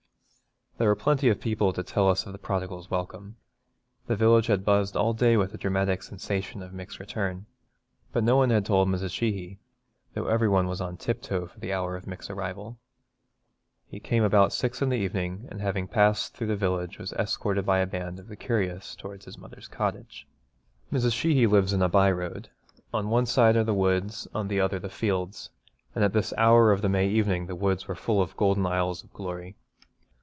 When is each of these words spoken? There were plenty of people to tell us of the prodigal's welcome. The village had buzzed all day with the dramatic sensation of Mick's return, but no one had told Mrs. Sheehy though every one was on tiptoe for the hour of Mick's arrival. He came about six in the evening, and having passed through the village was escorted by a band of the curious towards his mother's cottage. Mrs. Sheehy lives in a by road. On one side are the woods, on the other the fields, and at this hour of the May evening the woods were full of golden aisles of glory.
There 0.77 0.89
were 0.89 0.95
plenty 0.95 1.29
of 1.29 1.39
people 1.39 1.73
to 1.73 1.83
tell 1.83 2.09
us 2.09 2.25
of 2.25 2.31
the 2.31 2.39
prodigal's 2.39 2.89
welcome. 2.89 3.35
The 4.07 4.15
village 4.15 4.47
had 4.47 4.65
buzzed 4.65 4.97
all 4.97 5.13
day 5.13 5.37
with 5.37 5.51
the 5.51 5.59
dramatic 5.59 6.01
sensation 6.01 6.63
of 6.63 6.71
Mick's 6.73 6.99
return, 6.99 7.45
but 8.11 8.23
no 8.23 8.35
one 8.35 8.49
had 8.49 8.65
told 8.65 8.87
Mrs. 8.89 9.11
Sheehy 9.11 9.59
though 10.15 10.25
every 10.25 10.49
one 10.49 10.65
was 10.65 10.81
on 10.81 10.97
tiptoe 10.97 11.45
for 11.45 11.59
the 11.59 11.71
hour 11.71 11.95
of 11.95 12.07
Mick's 12.07 12.31
arrival. 12.31 12.79
He 13.85 13.99
came 13.99 14.23
about 14.23 14.53
six 14.53 14.81
in 14.81 14.89
the 14.89 14.95
evening, 14.97 15.47
and 15.51 15.61
having 15.61 15.87
passed 15.87 16.33
through 16.33 16.47
the 16.47 16.55
village 16.55 16.97
was 16.97 17.13
escorted 17.13 17.63
by 17.63 17.77
a 17.77 17.85
band 17.85 18.17
of 18.19 18.27
the 18.27 18.35
curious 18.35 18.95
towards 18.95 19.25
his 19.25 19.37
mother's 19.37 19.67
cottage. 19.67 20.25
Mrs. 20.91 21.13
Sheehy 21.13 21.45
lives 21.45 21.73
in 21.73 21.83
a 21.83 21.89
by 21.89 22.11
road. 22.11 22.49
On 22.91 23.09
one 23.09 23.27
side 23.27 23.55
are 23.55 23.63
the 23.63 23.75
woods, 23.75 24.27
on 24.33 24.47
the 24.47 24.59
other 24.59 24.79
the 24.79 24.89
fields, 24.89 25.51
and 25.93 26.03
at 26.03 26.13
this 26.13 26.33
hour 26.39 26.71
of 26.71 26.81
the 26.81 26.89
May 26.89 27.07
evening 27.07 27.45
the 27.45 27.53
woods 27.55 27.87
were 27.87 27.93
full 27.93 28.19
of 28.19 28.35
golden 28.35 28.65
aisles 28.65 29.03
of 29.03 29.13
glory. 29.13 29.55